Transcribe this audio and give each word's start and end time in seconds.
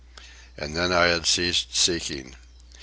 And 0.57 0.75
then 0.75 0.91
I 0.91 1.09
had 1.09 1.27
ceased 1.27 1.75
seeking. 1.77 2.35